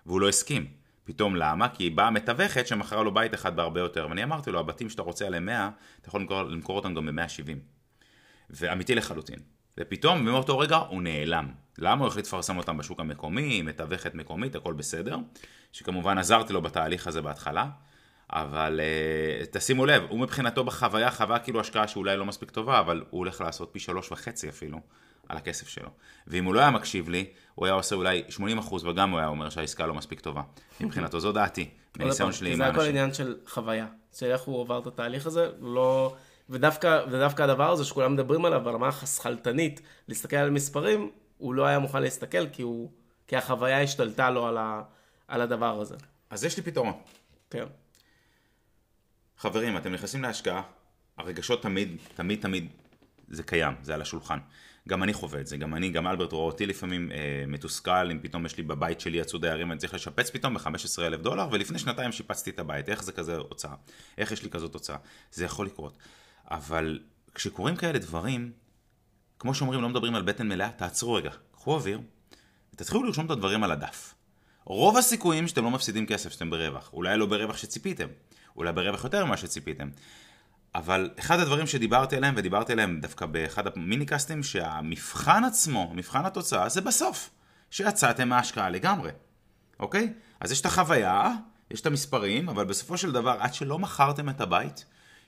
[0.05, 0.65] והוא לא הסכים.
[1.03, 1.69] פתאום למה?
[1.69, 4.07] כי באה מתווכת שמכרה לו בית אחד בהרבה יותר.
[4.09, 5.69] ואני אמרתי לו הבתים שאתה רוצה עליהם 100
[6.01, 7.51] אתה יכול למכור, למכור אותם גם ב-170
[8.49, 9.39] ואמיתי לחלוטין.
[9.79, 11.51] ופתאום מאותו רגע הוא נעלם.
[11.77, 12.01] למה?
[12.01, 15.17] הוא החליט לפרסם אותם בשוק המקומי, מתווכת מקומית, הכל בסדר,
[15.71, 17.69] שכמובן עזרתי לו בתהליך הזה בהתחלה,
[18.31, 23.03] אבל uh, תשימו לב, הוא מבחינתו בחוויה חווה כאילו השקעה שאולי לא מספיק טובה, אבל
[23.09, 24.79] הוא הולך לעשות פי שלוש וחצי אפילו
[25.29, 25.89] על הכסף שלו.
[26.27, 28.23] ואם הוא לא היה מקשיב לי, הוא היה עושה אולי
[28.69, 30.41] 80% וגם הוא היה אומר שהעסקה לא מספיק טובה.
[30.81, 32.75] מבחינתו זו דעתי, מניסיון שלי עם האנשים.
[32.75, 36.15] זה הכל עניין של חוויה, של איך הוא עבר את התהליך הזה, לא...
[36.49, 41.79] ודווקא, ודווקא הדבר הזה שכולם מדברים עליו ברמה החסכלתנית, להסתכל על מספרים, הוא לא היה
[41.79, 42.91] מוכן להסתכל כי, הוא,
[43.27, 44.81] כי החוויה השתלטה לו על, ה,
[45.27, 45.95] על הדבר הזה.
[46.29, 46.93] אז יש לי פתרון.
[47.49, 47.65] כן.
[49.41, 50.61] חברים, אתם נכנסים להשקעה,
[51.17, 52.67] הרגשות תמיד, תמיד, תמיד
[53.27, 54.39] זה קיים, זה על השולחן.
[54.89, 58.19] גם אני חווה את זה, גם אני, גם אלברט רואה אותי לפעמים אה, מתוסכל, אם
[58.21, 61.79] פתאום יש לי בבית שלי יצאו דיירים ואני צריך לשפץ פתאום ב-15 אלף דולר, ולפני
[61.79, 63.73] שנתיים שיפצתי את הבית, איך זה כזה הוצאה?
[64.17, 64.97] איך יש לי כזאת הוצאה?
[65.31, 65.97] זה יכול לקרות.
[66.51, 66.99] אבל
[67.35, 68.51] כשקורים כאלה דברים,
[69.39, 72.01] כמו שאומרים, לא מדברים על בטן מלאה, תעצרו רגע, קחו אוויר,
[72.73, 74.13] ותתחילו לרשום את הדברים על הדף.
[74.63, 78.07] רוב הסיכויים שאתם לא מפסידים כסף שאתם ברווח, אולי לא ברווח שציפיתם,
[78.55, 79.89] אולי ברווח יותר ממה שציפיתם.
[80.75, 86.81] אבל אחד הדברים שדיברתי עליהם, ודיברתי עליהם דווקא באחד המיניקאסטים, שהמבחן עצמו, מבחן התוצאה, זה
[86.81, 87.29] בסוף.
[87.71, 89.11] שיצאתם מההשקעה לגמרי,
[89.79, 90.13] אוקיי?
[90.39, 91.31] אז יש את החוויה,
[91.71, 94.85] יש את המספרים, אבל בסופו של דבר, עד שלא מכרתם את הבית,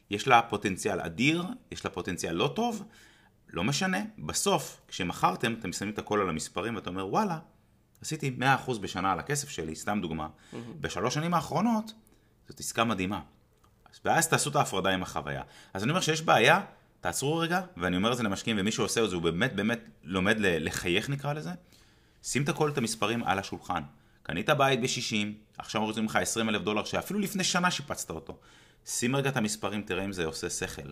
[0.09, 2.83] יש לה פוטנציאל אדיר, יש לה פוטנציאל לא טוב,
[3.49, 7.39] לא משנה, בסוף, כשמכרתם, אתם שמים את הכל על המספרים ואתה אומר, וואלה,
[8.01, 8.35] עשיתי
[8.67, 10.27] 100% בשנה על הכסף שלי, סתם דוגמה.
[10.27, 10.57] Mm-hmm.
[10.81, 11.93] בשלוש שנים האחרונות,
[12.47, 13.21] זאת עסקה מדהימה.
[14.05, 15.41] ואז תעשו את ההפרדה עם החוויה.
[15.73, 16.61] אז אני אומר שיש בעיה,
[17.01, 20.35] תעצרו רגע, ואני אומר את זה למשקיעים, ומי שעושה את זה, הוא באמת באמת לומד
[20.39, 21.51] לחייך נקרא לזה.
[22.23, 23.83] שים את הכל את המספרים על השולחן.
[24.23, 25.27] קנית בית ב-60,
[25.57, 28.37] עכשיו רוצים לך 20 אלף דולר, שאפילו לפני שנה שיפצת אותו.
[28.85, 30.91] שים רגע את המספרים, תראה אם זה עושה שכל.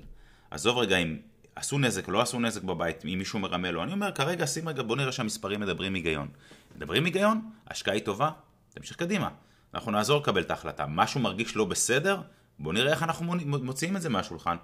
[0.52, 1.18] עזוב רגע אם
[1.56, 3.84] עשו נזק, לא עשו נזק בבית, אם מישהו מרמה לו.
[3.84, 6.28] אני אומר, כרגע שים רגע, בוא נראה שהמספרים מדברים היגיון.
[6.76, 8.32] מדברים היגיון, ההשקעה היא טובה,
[8.74, 9.30] תמשיך קדימה.
[9.74, 10.86] אנחנו נעזור לקבל את ההחלטה.
[10.86, 12.22] משהו מרגיש לא בסדר,
[12.60, 14.56] בוא נראה איך אנחנו מוציאים את זה מהשולחן.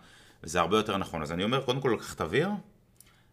[0.43, 1.21] וזה הרבה יותר נכון.
[1.21, 2.49] אז אני אומר, קודם כל לקחת אוויר,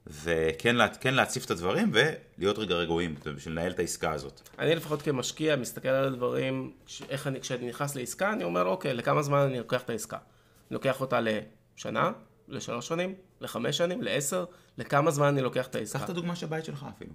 [0.06, 4.48] וכן כן להציף את הדברים ולהיות רגע רגועים בשביל לנהל את העסקה הזאת.
[4.58, 6.72] אני לפחות כמשקיע מסתכל על הדברים,
[7.08, 10.16] איך אני, כשאני נכנס לעסקה, אני אומר, אוקיי, לכמה זמן אני לוקח את העסקה?
[10.16, 12.12] אני לוקח אותה לשנה,
[12.48, 14.44] לשלוש שנים, לחמש שנים, לעשר,
[14.78, 15.98] לכמה זמן אני לוקח את העסקה?
[15.98, 17.12] קח את הדוגמה של הבית שלך אפילו.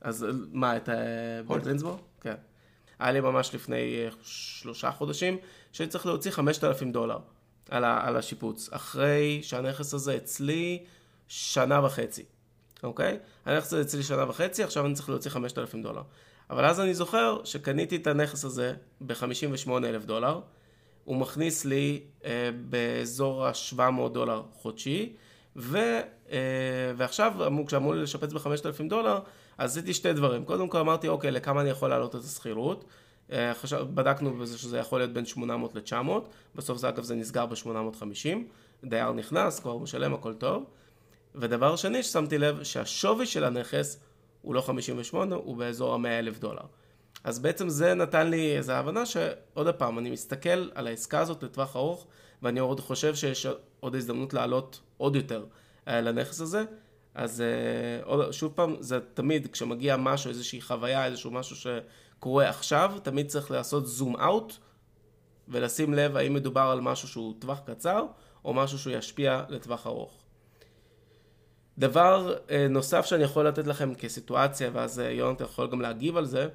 [0.00, 0.88] אז מה, את
[1.46, 2.00] בולדרינסבורג?
[2.20, 2.34] כן.
[2.98, 5.38] היה לי ממש לפני אה, שלושה חודשים,
[5.72, 7.18] שהייתי צריך להוציא 5,000 דולר
[7.70, 10.84] על, על השיפוץ, אחרי שהנכס הזה אצלי
[11.28, 12.24] שנה וחצי,
[12.82, 13.18] אוקיי?
[13.46, 16.02] הנכס הזה אצלי שנה וחצי, עכשיו אני צריך להוציא 5,000 דולר.
[16.50, 20.40] אבל אז אני זוכר שקניתי את הנכס הזה ב-58 אלף דולר,
[21.04, 25.12] הוא מכניס לי אה, באזור ה-700 דולר חודשי,
[25.56, 25.78] ו,
[26.30, 26.38] אה,
[26.96, 27.32] ועכשיו
[27.66, 29.18] כשאמרו לי לשפץ ב-5,000 דולר,
[29.58, 30.44] אז עשיתי שתי דברים.
[30.44, 32.84] קודם כל אמרתי, אוקיי, לכמה אני יכול להעלות את השכירות?
[33.32, 33.52] אה,
[33.94, 36.10] בדקנו בזה שזה יכול להיות בין 800 ל-900,
[36.54, 38.38] בסוף זה אגב זה נסגר ב-850,
[38.84, 40.64] דייר נכנס, כבר משלם, הכל טוב.
[41.34, 44.00] ודבר שני ששמתי לב, שהשווי של הנכס
[44.42, 46.62] הוא לא 58, הוא באזור ה-100 אלף דולר.
[47.24, 51.76] אז בעצם זה נתן לי איזו הבנה שעוד פעם, אני מסתכל על העסקה הזאת לטווח
[51.76, 52.06] ארוך,
[52.42, 53.46] ואני עוד חושב שיש
[53.80, 55.44] עוד הזדמנות לעלות עוד יותר
[55.88, 56.64] אה, לנכס הזה.
[57.18, 63.28] אז אה, שוב פעם, זה תמיד כשמגיע משהו, איזושהי חוויה, איזשהו משהו שקורה עכשיו, תמיד
[63.28, 64.52] צריך לעשות זום אאוט
[65.48, 68.04] ולשים לב האם מדובר על משהו שהוא טווח קצר
[68.44, 70.22] או משהו שהוא ישפיע לטווח ארוך.
[71.78, 76.48] דבר אה, נוסף שאני יכול לתת לכם כסיטואציה, ואז יונתן יכול גם להגיב על זה,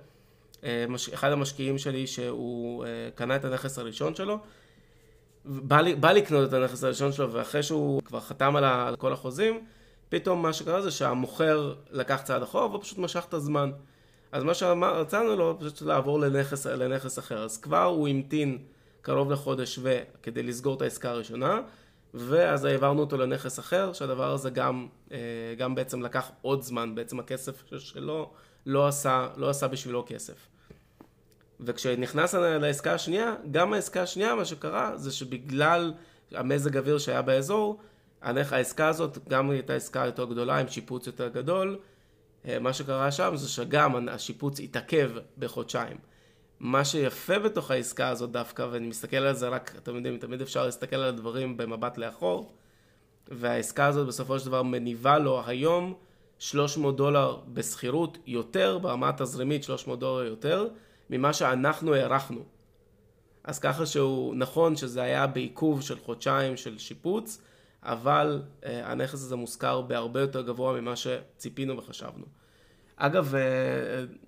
[1.13, 4.37] אחד המשקיעים שלי שהוא קנה את הנכס הראשון שלו,
[5.45, 9.65] בא, לי, בא לקנות את הנכס הראשון שלו ואחרי שהוא כבר חתם על כל החוזים,
[10.13, 13.71] פתאום מה שקרה זה שהמוכר לקח צעד אחורה והוא פשוט משך את הזמן.
[14.31, 17.43] אז מה שרצינו לו פשוט לעבור לנכס, לנכס אחר.
[17.43, 18.57] אז כבר הוא המתין
[19.01, 19.99] קרוב לחודש ו...
[20.23, 21.61] כדי לסגור את העסקה הראשונה,
[22.13, 25.17] ואז העברנו אותו לנכס אחר, שהדבר הזה גם, אה,
[25.57, 28.31] גם בעצם לקח עוד זמן, בעצם הכסף שלו
[28.65, 30.47] לא עשה, לא עשה בשבילו כסף.
[31.59, 35.93] וכשנכנס לעסקה השנייה, גם העסקה השנייה, מה שקרה זה שבגלל
[36.31, 37.79] המזג אוויר שהיה באזור,
[38.23, 41.79] העסקה הזאת גם הייתה עסקה יותר גדולה עם שיפוץ יותר גדול.
[42.47, 45.97] אה, מה שקרה שם זה שגם השיפוץ התעכב בחודשיים.
[46.59, 50.65] מה שיפה בתוך העסקה הזאת דווקא, ואני מסתכל על זה רק, אתם יודעים, תמיד אפשר
[50.65, 52.53] להסתכל על הדברים במבט לאחור,
[53.27, 55.93] והעסקה הזאת בסופו של דבר מניבה לו היום
[56.39, 60.67] 300 דולר בשכירות יותר, ברמה התזרימית 300 דולר יותר,
[61.09, 62.43] ממה שאנחנו הערכנו.
[63.43, 67.41] אז ככה שהוא, נכון שזה היה בעיכוב של חודשיים של שיפוץ,
[67.83, 72.25] אבל uh, הנכס הזה מושכר בהרבה יותר גבוה ממה שציפינו וחשבנו.
[72.95, 73.37] אגב, uh,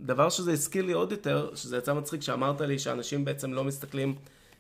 [0.02, 4.16] דבר שזה הזכיר לי עוד יותר, שזה יצא מצחיק שאמרת לי שאנשים בעצם לא מסתכלים,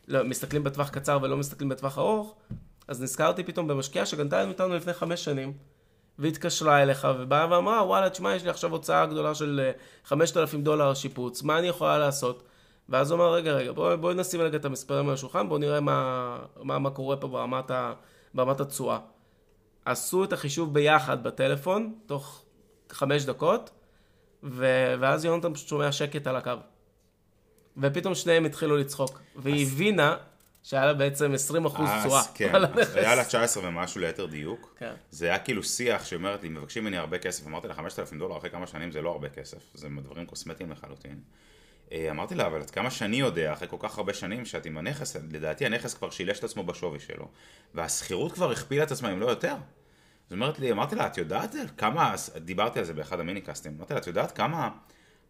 [0.08, 2.36] לא, מסתכלים בטווח קצר ולא מסתכלים בטווח ארוך,
[2.88, 5.54] אז נזכרתי פתאום במשקיעה שגנתה לנו איתנו לפני חמש שנים,
[6.20, 9.70] והתקשרה אליך ובאה ואמרה, וואלה, תשמע, יש לי עכשיו הוצאה גדולה של
[10.06, 12.44] 5,000 אה, דולר שיפוץ, מה אני יכולה לעשות?
[12.90, 15.80] ואז הוא אמר, רגע, רגע, בואי בוא נשים רגע את המספרים על השולחן, בואו נראה
[15.80, 17.94] מה, מה, מה קורה פה ברמת ה...
[18.36, 19.00] ברמת התשואה.
[19.86, 22.44] עשו את החישוב ביחד בטלפון, תוך
[22.92, 23.70] חמש דקות,
[24.44, 24.66] ו...
[25.00, 26.52] ואז יונתן פשוט שומע שקט על הקו.
[27.78, 29.22] ופתאום שניהם התחילו לצחוק.
[29.36, 29.72] והיא אז...
[29.72, 30.18] הבינה
[30.64, 32.22] שהיה לה בעצם 20 אחוז תשואה.
[32.34, 32.52] כן,
[32.96, 34.76] היה לה 19 ומשהו ליתר דיוק.
[34.78, 34.94] כן.
[35.12, 38.50] זה היה כאילו שיח שאומרת לי, מבקשים ממני הרבה כסף, אמרתי לה 5,000 דולר אחרי
[38.50, 41.20] כמה שנים זה לא הרבה כסף, זה דברים קוסמטיים לחלוטין.
[41.92, 44.78] אה, אמרתי לה, אבל עד כמה שאני יודע, אחרי כל כך הרבה שנים שאת עם
[44.78, 47.28] הנכס, לדעתי הנכס כבר שילש את עצמו בשווי שלו,
[47.74, 49.56] והשכירות כבר הכפילה את עצמה, אם לא יותר.
[50.24, 54.00] זאת אומרת לי, אמרתי לה, את יודעת כמה, דיברתי על זה באחד המיניקאסטים, אמרתי לה,
[54.00, 54.70] את יודעת כמה,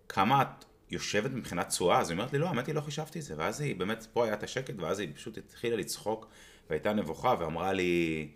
[0.09, 1.99] כמה את יושבת מבחינת תשואה?
[1.99, 4.25] אז היא אומרת לי, לא, האמת היא לא חישבתי את זה, ואז היא, באמת, פה
[4.25, 6.27] היה את השקט, ואז היא פשוט התחילה לצחוק,
[6.69, 8.27] והייתה נבוכה, ואמרה לי,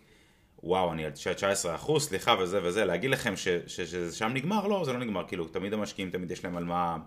[0.63, 3.33] וואו, אני על 19 אחוז, סליחה וזה וזה, להגיד לכם
[3.67, 4.67] ששם נגמר?
[4.67, 6.97] לא, זה לא נגמר, כאילו, תמיד המשקיעים, תמיד יש להם על מה...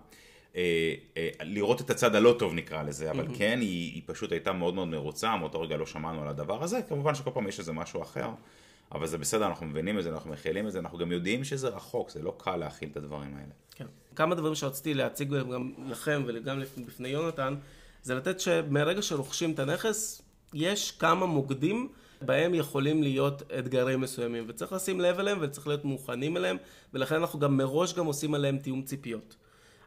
[0.55, 3.37] אה, אה, לראות את הצד הלא טוב נקרא לזה, אבל mm-hmm.
[3.37, 6.81] כן, היא, היא פשוט הייתה מאוד מאוד מרוצה, מאותו רגע לא שמענו על הדבר הזה,
[6.89, 8.29] כמובן שכל פעם יש איזה משהו אחר,
[8.91, 11.67] אבל זה בסדר, אנחנו מבינים את זה, אנחנו מכילים את זה, אנחנו גם יודעים שזה
[11.67, 13.51] רחוק, זה לא קל להכיל את הדברים האלה.
[13.75, 13.85] כן.
[14.15, 17.55] כמה דברים שרציתי להציג גם לכם וגם בפני יונתן,
[18.03, 20.21] זה לתת שמרגע שרוכשים את הנכס,
[20.53, 21.89] יש כמה מוקדים
[22.21, 26.57] בהם יכולים להיות אתגרים מסוימים, וצריך לשים לב אליהם וצריך להיות מוכנים אליהם,
[26.93, 29.35] ולכן אנחנו גם מראש גם עושים עליהם תיאום ציפיות.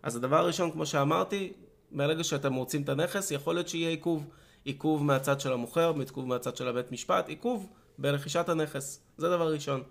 [0.03, 1.53] אז הדבר הראשון, כמו שאמרתי,
[1.91, 4.27] מהרגע שאתם רוצים את הנכס, יכול להיות שיהיה עיכוב.
[4.65, 7.67] עיכוב מהצד של המוכר, עיכוב מהצד של הבית משפט, עיכוב
[7.99, 9.01] ברכישת הנכס.
[9.19, 9.83] זה דבר ראשון.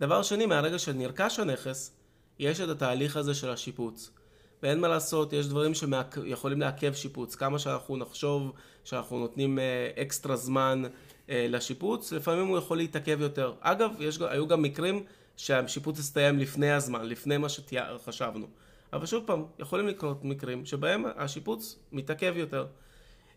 [0.00, 1.92] דבר שני, מהרגע שנרכש הנכס,
[2.38, 4.10] יש את התהליך הזה של השיפוץ.
[4.62, 7.34] ואין מה לעשות, יש דברים שיכולים לעכב שיפוץ.
[7.34, 8.52] כמה שאנחנו נחשוב
[8.84, 10.82] שאנחנו נותנים אה, אקסטרה זמן
[11.30, 13.52] אה, לשיפוץ, לפעמים הוא יכול להתעכב יותר.
[13.60, 15.04] אגב, יש, היו גם מקרים
[15.36, 18.46] שהשיפוץ הסתיים לפני הזמן, לפני מה שחשבנו.
[18.92, 22.66] אבל שוב פעם, יכולים לקרות מקרים שבהם השיפוץ מתעכב יותר.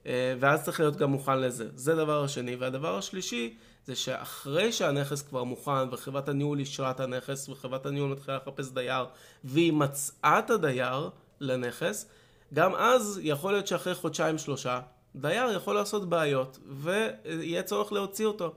[0.05, 1.69] אה, ואז צריך להיות גם מוכן לזה.
[1.75, 2.55] זה דבר השני.
[2.55, 8.37] והדבר השלישי זה שאחרי שהנכס כבר מוכן וחברת הניהול אישרה את הנכס וחברת הניהול מתחילה
[8.37, 9.05] לחפש דייר
[9.43, 11.09] והיא מצאה את הדייר
[11.39, 12.09] לנכס,
[12.53, 14.81] גם אז יכול להיות שאחרי חודשיים שלושה
[15.15, 18.53] דייר יכול לעשות בעיות ויהיה צורך להוציא אותו.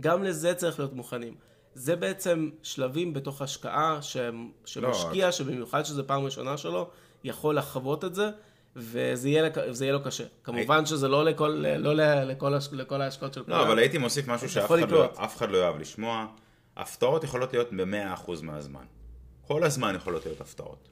[0.00, 1.34] גם לזה צריך להיות מוכנים.
[1.76, 6.90] זה בעצם שלבים בתוך השקעה שמשקיע, לא, שבמיוחד שזו פעם ראשונה שלו,
[7.24, 8.30] יכול לחוות את זה,
[8.76, 10.24] וזה יהיה, יהיה לו קשה.
[10.44, 10.86] כמובן הי...
[10.86, 13.58] שזה לא לכל, לא לכל, לכל ההשקעות של לא, כולם.
[13.58, 16.26] לא, אבל הייתי מוסיף משהו שאף אחד, לא, אחד לא יאהב לשמוע.
[16.76, 18.84] הפתעות יכולות להיות ב-100% מהזמן.
[19.46, 20.88] כל הזמן יכולות להיות הפתעות.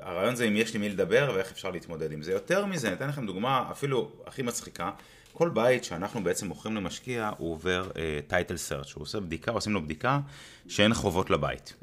[0.00, 2.32] הרעיון זה אם יש לי מי לדבר ואיך אפשר להתמודד עם זה.
[2.32, 4.90] יותר מזה, אני אתן לכם דוגמה אפילו הכי מצחיקה.
[5.32, 7.90] כל בית שאנחנו בעצם מוכרים למשקיע, הוא עובר
[8.26, 10.20] טייטל uh, סרצ', הוא עושה בדיקה, עושים לו בדיקה
[10.68, 11.74] שאין חובות לבית.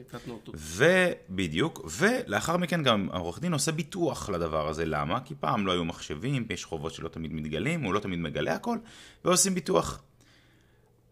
[0.53, 5.19] ובדיוק, ולאחר מכן גם העורך דין עושה ביטוח לדבר הזה, למה?
[5.19, 8.77] כי פעם לא היו מחשבים, יש חובות שלא תמיד מתגלים, הוא לא תמיד מגלה הכל,
[9.25, 10.01] ועושים ביטוח.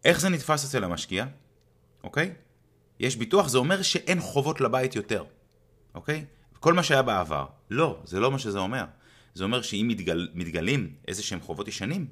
[0.05, 1.25] איך זה נתפס אצל המשקיע,
[2.03, 2.33] אוקיי?
[2.99, 5.23] יש ביטוח, זה אומר שאין חובות לבית יותר,
[5.95, 6.25] אוקיי?
[6.67, 7.45] כל מה שהיה בעבר.
[7.69, 8.83] לא, זה לא מה שזה אומר.
[9.33, 12.07] זה אומר שאם מתגל, מתגלים איזה שהם חובות ישנים,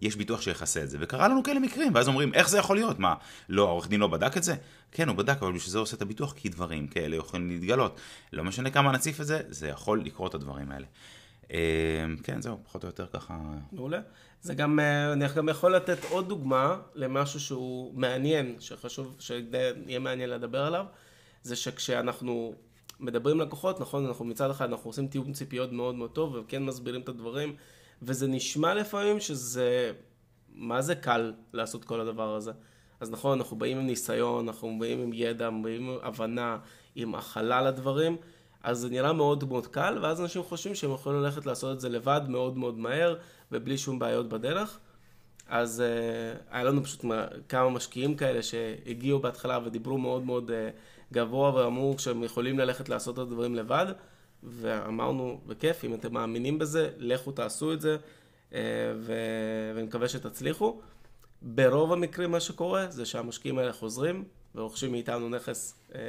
[0.00, 0.98] יש ביטוח שיכסה את זה.
[1.00, 2.98] וקרה לנו כאלה מקרים, ואז אומרים, איך זה יכול להיות?
[2.98, 3.14] מה,
[3.48, 4.54] לא, העורך דין לא בדק את זה?
[4.92, 8.00] כן, הוא בדק, אבל בשביל זה הוא עושה את הביטוח, כי דברים כאלה יכולים להתגלות.
[8.32, 10.86] לא משנה כמה נציף את זה, זה יכול לקרות הדברים האלה.
[11.52, 11.58] אה,
[12.22, 13.38] כן, זהו, פחות או יותר ככה.
[13.72, 14.00] מעולה.
[14.42, 20.30] זה גם, אה, אני גם יכול לתת עוד דוגמה למשהו שהוא מעניין, שחשוב, שיהיה מעניין
[20.30, 20.84] לדבר עליו,
[21.42, 22.54] זה שכשאנחנו
[23.00, 27.00] מדברים לקוחות, נכון, אנחנו מצד אחד, אנחנו עושים תיאום ציפיות מאוד מאוד טוב, וכן מסבירים
[27.00, 27.56] את הדברים.
[28.02, 29.92] וזה נשמע לפעמים שזה,
[30.54, 32.52] מה זה קל לעשות כל הדבר הזה.
[33.00, 36.58] אז נכון, אנחנו באים עם ניסיון, אנחנו באים עם ידע, באים עם הבנה,
[36.94, 38.16] עם הכלה לדברים,
[38.62, 41.88] אז זה נראה מאוד מאוד קל, ואז אנשים חושבים שהם יכולים ללכת לעשות את זה
[41.88, 43.16] לבד מאוד מאוד מהר,
[43.52, 44.78] ובלי שום בעיות בדרך.
[45.48, 47.04] אז uh, היה לנו פשוט
[47.48, 50.52] כמה משקיעים כאלה שהגיעו בהתחלה ודיברו מאוד מאוד uh,
[51.12, 53.86] גבוה ואמרו שהם יכולים ללכת לעשות את הדברים לבד.
[54.42, 57.96] ואמרנו, בכיף, אם אתם מאמינים בזה, לכו תעשו את זה,
[58.54, 58.60] אה,
[58.96, 59.12] ו...
[59.74, 60.80] ואני מקווה שתצליחו.
[61.42, 66.00] ברוב המקרים מה שקורה זה שהמשקיעים האלה חוזרים ורוכשים מאיתנו נכס, אה,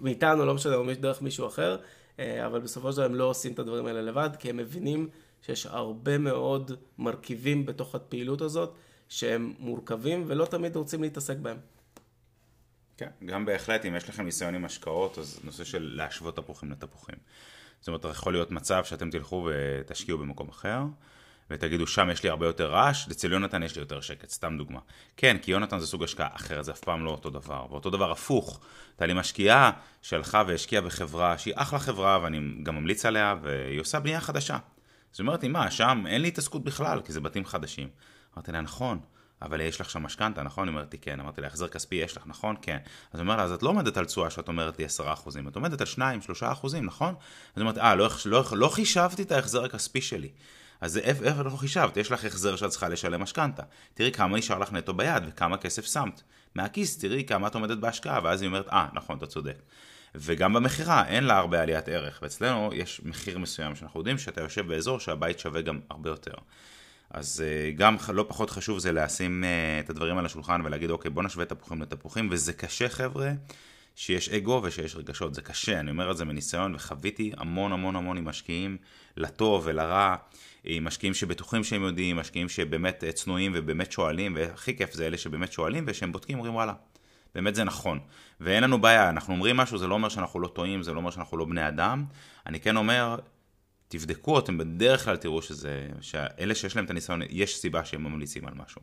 [0.00, 1.76] מאיתנו, לא משנה, או דרך מישהו אחר,
[2.18, 5.08] אה, אבל בסופו של דבר הם לא עושים את הדברים האלה לבד, כי הם מבינים
[5.42, 8.74] שיש הרבה מאוד מרכיבים בתוך הפעילות הזאת
[9.08, 11.56] שהם מורכבים ולא תמיד רוצים להתעסק בהם.
[12.98, 17.14] כן, גם בהחלט, אם יש לכם ניסיון עם השקעות, אז נושא של להשוות תפוחים לתפוחים.
[17.80, 20.82] זאת אומרת, יכול להיות מצב שאתם תלכו ותשקיעו במקום אחר,
[21.50, 24.80] ותגידו, שם יש לי הרבה יותר רעש, אצל יונתן יש לי יותר שקט, סתם דוגמה.
[25.16, 27.66] כן, כי יונתן זה סוג השקעה אחרת, זה אף פעם לא אותו דבר.
[27.70, 29.70] ואותו דבר הפוך, הייתה לי משקיעה
[30.02, 34.58] שהלכה והשקיעה בחברה שהיא אחלה חברה, ואני גם ממליץ עליה, והיא עושה בנייה חדשה.
[35.10, 37.88] זאת אומרת מה, שם אין לי התעסקות בכלל, כי זה בתים חדשים.
[38.34, 39.00] אמרתי לה, נכון,
[39.42, 40.68] אבל יש לך שם משכנתה, נכון?
[40.68, 41.20] היא אומרת לי, כן.
[41.20, 42.56] אמרתי לה, החזר כספי יש לך, נכון?
[42.62, 42.78] כן.
[43.12, 45.48] אז היא אומרת לה, אז את לא עומדת על תשואה שאת אומרת לי 10 אחוזים,
[45.48, 47.14] את עומדת על 2, 3 אחוזים, נכון?
[47.18, 50.28] אז היא אומרת, אה, לא, לא, לא חישבתי את ההחזר הכספי שלי.
[50.80, 53.62] אז איפה לא חישבת, יש לך החזר שאת צריכה לשלם משכנתה.
[53.94, 56.22] תראי כמה נשאר לך נטו ביד וכמה כסף שמת.
[56.54, 59.62] מהכיס תראי כמה את עומדת בהשקעה, ואז היא אומרת, אה, נכון, אתה צודק.
[60.14, 64.66] וגם במכירה אין לה הרבה עליית ערך, ואצלנו יש מחיר מסוים שאנחנו יודעים שאתה יושב
[64.66, 66.34] באזור שהבית שווה גם הרבה יותר.
[67.10, 71.10] אז אה, גם לא פחות חשוב זה לשים אה, את הדברים על השולחן ולהגיד אוקיי
[71.10, 73.30] בוא נשווה תפוחים לתפוחים וזה קשה חבר'ה
[73.96, 78.16] שיש אגו ושיש רגשות זה קשה אני אומר את זה מניסיון וחוויתי המון המון המון
[78.16, 78.76] עם משקיעים
[79.16, 80.16] לטוב ולרע
[80.64, 85.18] עם משקיעים שבטוחים שהם יודעים משקיעים שבאמת אה, צנועים ובאמת שואלים והכי כיף זה אלה
[85.18, 86.72] שבאמת שואלים ושהם בודקים אומרים וואלה
[87.34, 87.98] באמת זה נכון.
[88.40, 91.10] ואין לנו בעיה, אנחנו אומרים משהו, זה לא אומר שאנחנו לא טועים, זה לא אומר
[91.10, 92.04] שאנחנו לא בני אדם.
[92.46, 93.16] אני כן אומר,
[93.88, 98.46] תבדקו, אתם בדרך כלל תראו שזה, שאלה שיש להם את הניסיון, יש סיבה שהם ממליצים
[98.46, 98.82] על משהו.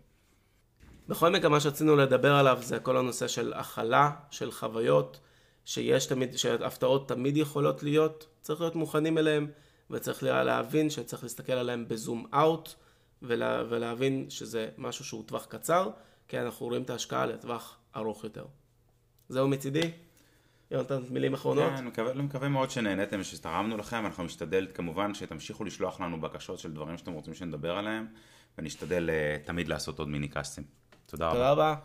[1.07, 5.19] בכל מקרה, מה שרצינו לדבר עליו זה כל הנושא של הכלה, של חוויות,
[5.65, 9.47] שיש תמיד, שהפתעות תמיד יכולות להיות, צריך להיות מוכנים אליהם,
[9.89, 12.73] וצריך להבין שצריך להסתכל עליהם בזום אאוט,
[13.21, 15.89] ולה, ולהבין שזה משהו שהוא טווח קצר,
[16.27, 18.45] כי אנחנו רואים את ההשקעה לטווח ארוך יותר.
[19.29, 19.91] זהו מצידי.
[20.71, 21.69] יונתן, מילים אחרונות?
[21.69, 26.59] כן, אני מקווה, מקווה מאוד שנהניתם ושתרמנו לכם, אנחנו נשתדל כמובן שתמשיכו לשלוח לנו בקשות
[26.59, 28.07] של דברים שאתם רוצים שנדבר עליהם,
[28.57, 30.63] ונשתדל uh, תמיד לעשות עוד מיני קאסטים.
[31.05, 31.35] תודה רבה.
[31.35, 31.75] תודה רבה.